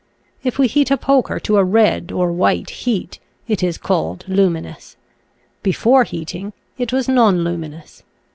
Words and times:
If 0.43 0.57
we 0.57 0.65
heat 0.65 0.89
a 0.89 0.97
poker 0.97 1.39
to 1.41 1.57
a 1.57 1.63
red 1.63 2.11
or 2.11 2.31
white 2.31 2.71
heat 2.71 3.19
it 3.47 3.61
is 3.61 3.77
called 3.77 4.25
luminous; 4.27 4.95
before 5.61 6.05
heating, 6.05 6.53
it 6.75 6.91
was 6.91 7.07
nonluminous. 7.07 8.01